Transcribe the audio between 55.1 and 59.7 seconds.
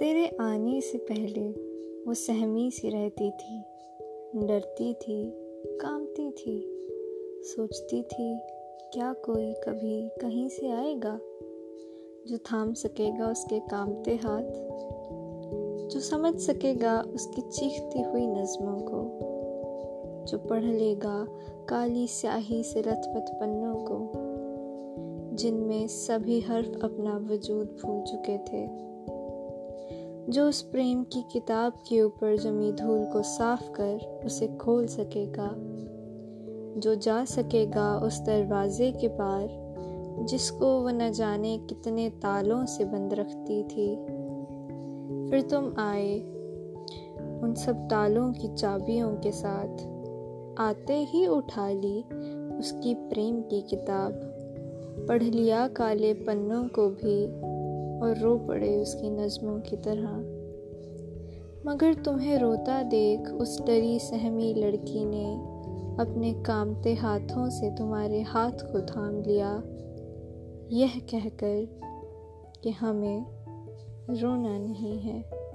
लिया काले पन्नों को भी। और रो पड़े उसकी नज़मों